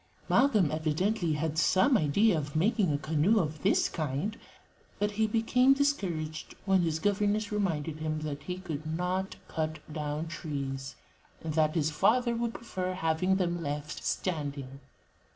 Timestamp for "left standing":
13.61-14.79